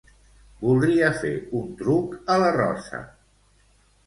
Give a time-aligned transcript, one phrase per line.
[0.61, 3.03] Voldria fer un truc a la Rosa.